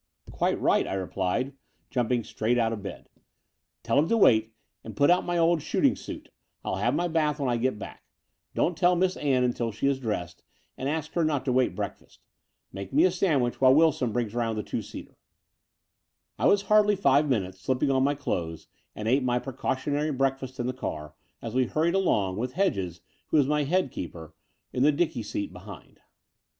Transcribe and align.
"Quite 0.31 0.59
right," 0.59 0.87
I 0.87 0.95
replied, 0.95 1.53
jumping 1.91 2.23
straight 2.23 2.57
out 2.57 2.73
of 2.73 2.79
50 2.79 2.83
The 2.83 2.89
Door 2.89 2.97
of 2.97 3.03
the 3.03 3.13
Unteal 3.13 3.37
bed. 3.37 3.83
"Tell 3.83 3.99
Imn 3.99 4.07
to 4.07 4.17
wait, 4.17 4.53
and 4.83 4.97
put 4.97 5.11
out 5.11 5.25
my 5.27 5.37
old 5.37 5.61
shooting 5.61 5.95
suit. 5.95 6.29
I'll 6.65 6.77
have 6.77 6.95
my 6.95 7.07
bath 7.07 7.39
when 7.39 7.47
I 7.49 7.57
get 7.57 7.77
back. 7.77 8.01
Don't 8.55 8.75
tell 8.75 8.95
Miss 8.95 9.15
Ann 9.17 9.43
until 9.43 9.71
she 9.71 9.85
is 9.85 9.99
dressed, 9.99 10.41
and 10.75 10.89
ask 10.89 11.11
her 11.11 11.23
not 11.23 11.45
to 11.45 11.51
wait 11.51 11.75
breakfast. 11.75 12.23
Make 12.73 12.91
me 12.91 13.03
a 13.05 13.11
sandwich 13.11 13.61
while 13.61 13.75
Wilson 13.75 14.11
brings 14.11 14.33
round 14.33 14.57
the 14.57 14.63
two 14.63 14.81
seater." 14.81 15.19
I 16.39 16.47
was 16.47 16.63
hardly 16.63 16.95
five 16.95 17.29
minutes 17.29 17.59
slipping 17.61 17.91
on 17.91 18.03
my 18.03 18.15
clothes 18.15 18.67
and 18.95 19.07
ate 19.07 19.21
my 19.21 19.37
precautionary 19.37 20.11
breakfast 20.11 20.59
in 20.59 20.65
the 20.65 20.73
car, 20.73 21.13
as 21.43 21.53
we 21.53 21.65
hurried 21.67 21.93
along, 21.93 22.37
with 22.37 22.53
Hedges 22.53 23.01
(who 23.27 23.37
is 23.37 23.45
my 23.45 23.65
head 23.65 23.91
keeper) 23.91 24.33
on 24.75 24.81
the 24.81 24.91
dicky 24.91 25.21
seat 25.21 25.53
behind. 25.53 25.99